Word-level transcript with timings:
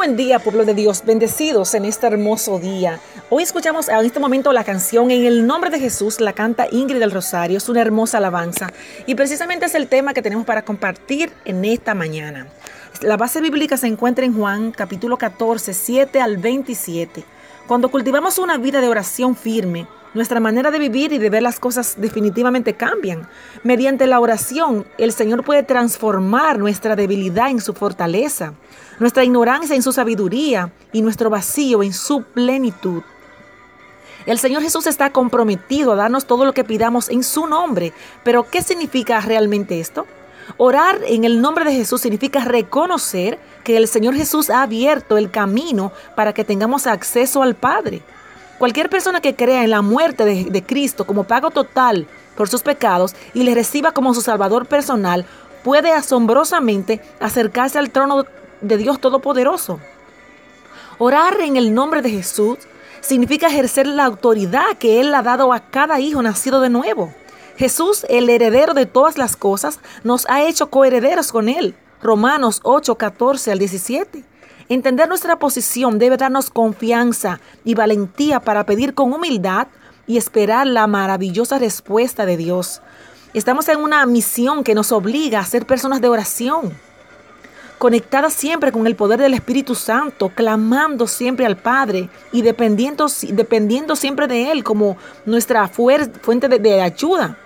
buen 0.00 0.16
día, 0.16 0.38
pueblo 0.38 0.64
de 0.64 0.72
Dios, 0.72 1.02
bendecidos 1.04 1.74
en 1.74 1.84
este 1.84 2.06
hermoso 2.06 2.58
día. 2.58 2.98
Hoy 3.28 3.42
escuchamos 3.42 3.90
en 3.90 3.98
este 4.06 4.18
momento 4.18 4.50
la 4.50 4.64
canción 4.64 5.10
En 5.10 5.26
el 5.26 5.46
nombre 5.46 5.68
de 5.68 5.78
Jesús, 5.78 6.20
la 6.22 6.32
canta 6.32 6.66
Ingrid 6.70 7.00
del 7.00 7.10
Rosario, 7.10 7.58
es 7.58 7.68
una 7.68 7.82
hermosa 7.82 8.16
alabanza 8.16 8.72
y 9.04 9.14
precisamente 9.14 9.66
es 9.66 9.74
el 9.74 9.88
tema 9.88 10.14
que 10.14 10.22
tenemos 10.22 10.46
para 10.46 10.62
compartir 10.62 11.30
en 11.44 11.66
esta 11.66 11.92
mañana. 11.92 12.46
La 13.02 13.16
base 13.16 13.40
bíblica 13.40 13.78
se 13.78 13.86
encuentra 13.86 14.26
en 14.26 14.36
Juan 14.36 14.72
capítulo 14.72 15.16
14, 15.16 15.72
7 15.72 16.20
al 16.20 16.36
27. 16.36 17.24
Cuando 17.66 17.90
cultivamos 17.90 18.36
una 18.36 18.58
vida 18.58 18.82
de 18.82 18.88
oración 18.88 19.34
firme, 19.34 19.86
nuestra 20.12 20.38
manera 20.38 20.70
de 20.70 20.78
vivir 20.78 21.10
y 21.14 21.16
de 21.16 21.30
ver 21.30 21.42
las 21.42 21.58
cosas 21.58 21.94
definitivamente 21.96 22.74
cambian. 22.74 23.26
Mediante 23.64 24.06
la 24.06 24.20
oración, 24.20 24.84
el 24.98 25.12
Señor 25.12 25.44
puede 25.44 25.62
transformar 25.62 26.58
nuestra 26.58 26.94
debilidad 26.94 27.48
en 27.48 27.62
su 27.62 27.72
fortaleza, 27.72 28.52
nuestra 28.98 29.24
ignorancia 29.24 29.74
en 29.74 29.82
su 29.82 29.92
sabiduría 29.92 30.70
y 30.92 31.00
nuestro 31.00 31.30
vacío 31.30 31.82
en 31.82 31.94
su 31.94 32.24
plenitud. 32.24 33.02
El 34.26 34.38
Señor 34.38 34.62
Jesús 34.62 34.86
está 34.86 35.08
comprometido 35.10 35.92
a 35.92 35.96
darnos 35.96 36.26
todo 36.26 36.44
lo 36.44 36.52
que 36.52 36.64
pidamos 36.64 37.08
en 37.08 37.22
su 37.22 37.46
nombre. 37.46 37.94
Pero 38.24 38.42
¿qué 38.50 38.60
significa 38.60 39.18
realmente 39.22 39.80
esto? 39.80 40.06
Orar 40.56 41.00
en 41.06 41.24
el 41.24 41.40
nombre 41.40 41.64
de 41.64 41.72
Jesús 41.72 42.00
significa 42.00 42.44
reconocer 42.44 43.38
que 43.64 43.76
el 43.76 43.88
Señor 43.88 44.14
Jesús 44.14 44.50
ha 44.50 44.62
abierto 44.62 45.16
el 45.16 45.30
camino 45.30 45.92
para 46.16 46.32
que 46.32 46.44
tengamos 46.44 46.86
acceso 46.86 47.42
al 47.42 47.54
Padre. 47.54 48.02
Cualquier 48.58 48.90
persona 48.90 49.20
que 49.20 49.34
crea 49.34 49.64
en 49.64 49.70
la 49.70 49.82
muerte 49.82 50.24
de, 50.24 50.62
Cristo 50.62 51.06
como 51.06 51.24
pago 51.24 51.50
total 51.50 52.06
por 52.36 52.48
sus 52.48 52.62
pecados 52.62 53.14
y 53.32 53.42
le 53.42 53.54
reciba 53.54 53.92
como 53.92 54.12
su 54.12 54.20
Salvador 54.20 54.66
personal, 54.66 55.24
puede 55.64 55.92
asombrosamente 55.92 57.00
acercarse 57.20 57.78
al 57.78 57.90
trono 57.90 58.26
de 58.60 58.76
Dios 58.76 59.00
Todopoderoso. 59.00 59.80
Orar 60.98 61.40
en 61.40 61.56
el 61.56 61.72
nombre 61.72 62.02
de 62.02 62.10
Jesús 62.10 62.58
significa 63.00 63.46
ejercer 63.46 63.86
la 63.86 64.04
autoridad 64.04 64.76
que 64.78 65.00
Él 65.00 65.14
ha 65.14 65.22
dado 65.22 65.52
a 65.52 65.60
cada 65.60 65.98
hijo 66.00 66.22
nacido 66.22 66.60
de 66.60 66.68
nuevo. 66.68 67.14
Jesús, 67.60 68.06
el 68.08 68.30
heredero 68.30 68.72
de 68.72 68.86
todas 68.86 69.18
las 69.18 69.36
cosas, 69.36 69.80
nos 70.02 70.26
ha 70.30 70.42
hecho 70.44 70.70
coherederos 70.70 71.30
con 71.30 71.46
Él. 71.46 71.74
Romanos 72.02 72.60
8, 72.62 72.94
14 72.94 73.52
al 73.52 73.58
17. 73.58 74.24
Entender 74.70 75.06
nuestra 75.06 75.38
posición 75.38 75.98
debe 75.98 76.16
darnos 76.16 76.48
confianza 76.48 77.38
y 77.62 77.74
valentía 77.74 78.40
para 78.40 78.64
pedir 78.64 78.94
con 78.94 79.12
humildad 79.12 79.68
y 80.06 80.16
esperar 80.16 80.66
la 80.68 80.86
maravillosa 80.86 81.58
respuesta 81.58 82.24
de 82.24 82.38
Dios. 82.38 82.80
Estamos 83.34 83.68
en 83.68 83.80
una 83.80 84.06
misión 84.06 84.64
que 84.64 84.74
nos 84.74 84.90
obliga 84.90 85.40
a 85.40 85.44
ser 85.44 85.66
personas 85.66 86.00
de 86.00 86.08
oración, 86.08 86.72
conectadas 87.76 88.32
siempre 88.32 88.72
con 88.72 88.86
el 88.86 88.96
poder 88.96 89.20
del 89.20 89.34
Espíritu 89.34 89.74
Santo, 89.74 90.30
clamando 90.30 91.06
siempre 91.06 91.44
al 91.44 91.58
Padre 91.58 92.08
y 92.32 92.40
dependiendo, 92.40 93.06
dependiendo 93.32 93.96
siempre 93.96 94.28
de 94.28 94.50
Él 94.50 94.64
como 94.64 94.96
nuestra 95.26 95.68
fuente 95.68 96.48
de, 96.48 96.58
de 96.58 96.80
ayuda. 96.80 97.36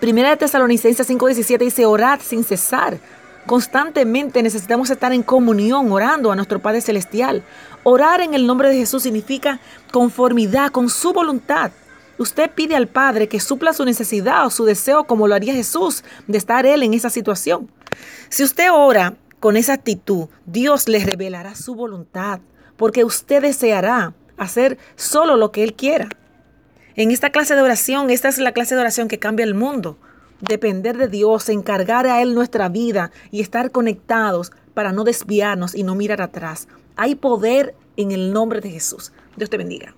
Primera 0.00 0.30
de 0.30 0.36
Tesalonicenses 0.36 1.08
5:17 1.08 1.58
dice, 1.58 1.86
orad 1.86 2.20
sin 2.20 2.44
cesar. 2.44 2.98
Constantemente 3.46 4.42
necesitamos 4.42 4.88
estar 4.88 5.12
en 5.12 5.22
comunión, 5.22 5.92
orando 5.92 6.32
a 6.32 6.36
nuestro 6.36 6.60
Padre 6.60 6.80
Celestial. 6.80 7.42
Orar 7.82 8.22
en 8.22 8.32
el 8.32 8.46
nombre 8.46 8.70
de 8.70 8.76
Jesús 8.76 9.02
significa 9.02 9.60
conformidad 9.92 10.70
con 10.70 10.88
su 10.88 11.12
voluntad. 11.12 11.70
Usted 12.16 12.50
pide 12.50 12.74
al 12.76 12.88
Padre 12.88 13.28
que 13.28 13.40
supla 13.40 13.74
su 13.74 13.84
necesidad 13.84 14.46
o 14.46 14.50
su 14.50 14.64
deseo 14.64 15.04
como 15.04 15.28
lo 15.28 15.34
haría 15.34 15.52
Jesús 15.52 16.04
de 16.26 16.38
estar 16.38 16.64
Él 16.64 16.82
en 16.82 16.94
esa 16.94 17.10
situación. 17.10 17.70
Si 18.30 18.44
usted 18.44 18.72
ora 18.72 19.14
con 19.40 19.56
esa 19.58 19.74
actitud, 19.74 20.28
Dios 20.46 20.88
le 20.88 21.04
revelará 21.04 21.54
su 21.54 21.74
voluntad, 21.74 22.40
porque 22.76 23.04
usted 23.04 23.42
deseará 23.42 24.14
hacer 24.38 24.78
solo 24.96 25.36
lo 25.36 25.52
que 25.52 25.64
Él 25.64 25.74
quiera. 25.74 26.08
En 26.96 27.10
esta 27.10 27.30
clase 27.30 27.54
de 27.54 27.62
oración, 27.62 28.10
esta 28.10 28.28
es 28.28 28.38
la 28.38 28.52
clase 28.52 28.74
de 28.74 28.80
oración 28.80 29.08
que 29.08 29.18
cambia 29.18 29.44
el 29.44 29.54
mundo 29.54 29.98
depender 30.40 30.96
de 30.96 31.08
Dios, 31.08 31.48
encargar 31.48 32.06
a 32.06 32.22
Él 32.22 32.34
nuestra 32.34 32.68
vida 32.68 33.10
y 33.30 33.40
estar 33.40 33.70
conectados 33.70 34.52
para 34.74 34.92
no 34.92 35.04
desviarnos 35.04 35.74
y 35.74 35.82
no 35.82 35.94
mirar 35.94 36.20
atrás. 36.20 36.68
Hay 36.96 37.14
poder 37.14 37.74
en 37.96 38.12
el 38.12 38.32
nombre 38.32 38.60
de 38.60 38.70
Jesús. 38.70 39.12
Dios 39.36 39.50
te 39.50 39.56
bendiga. 39.56 39.94